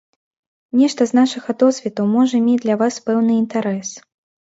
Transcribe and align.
Нешта 0.79 1.01
з 1.11 1.17
нашага 1.19 1.55
досведу 1.65 2.09
можа 2.17 2.43
мець 2.49 2.59
для 2.67 2.81
вас 2.83 3.01
пэўны 3.11 3.33
інтарэс. 3.47 3.89